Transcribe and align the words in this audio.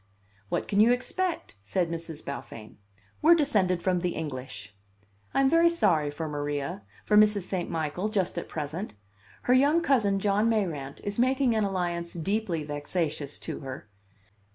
'What 0.49 0.67
can 0.67 0.79
you 0.79 0.91
expect?' 0.91 1.57
said 1.63 1.91
Miss 1.91 2.09
Beaufain; 2.23 2.79
'we're 3.21 3.35
descended 3.35 3.83
from 3.83 3.99
the 3.99 4.15
English.' 4.15 4.73
I 5.31 5.41
am 5.41 5.47
very 5.47 5.69
sorry 5.69 6.09
for 6.09 6.27
Maria 6.27 6.81
for 7.05 7.15
Mrs. 7.15 7.43
St. 7.43 7.69
Michael 7.69 8.09
just 8.09 8.35
at 8.39 8.49
present. 8.49 8.95
Her 9.43 9.53
young 9.53 9.79
cousin, 9.81 10.17
John 10.17 10.49
Mayrant, 10.49 11.01
is 11.03 11.19
making 11.19 11.53
an 11.53 11.65
alliance 11.65 12.13
deeply 12.13 12.63
vexatious 12.63 13.37
to 13.41 13.59
her. 13.59 13.91